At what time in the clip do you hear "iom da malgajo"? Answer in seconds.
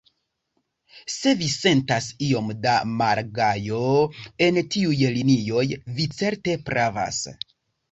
2.29-3.83